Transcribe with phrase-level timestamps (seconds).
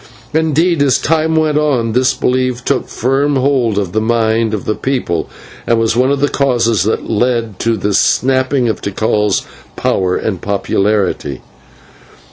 [0.33, 4.73] Indeed, as time went on, this belief took firm hold of the mind of the
[4.73, 5.29] people,
[5.67, 9.43] and was one of the causes that led to the sapping of Tikal's
[9.75, 11.41] power and popularity.